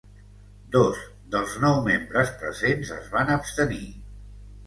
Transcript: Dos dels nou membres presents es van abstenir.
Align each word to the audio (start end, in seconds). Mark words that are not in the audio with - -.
Dos 0.75 1.01
dels 1.35 1.51
nou 1.65 1.75
membres 1.89 2.33
presents 2.39 2.93
es 2.97 3.13
van 3.17 3.29
abstenir. 3.35 3.85